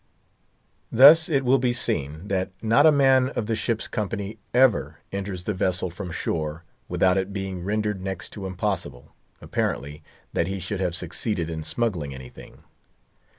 [0.91, 5.43] Thus it will be seen that not a man of the ship's company ever enters
[5.43, 10.01] the vessel from shore without it being rendered next to impossible, apparently,
[10.33, 12.63] that he should have succeeded in smuggling anything.